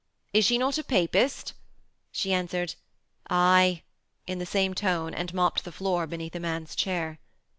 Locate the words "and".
5.13-5.31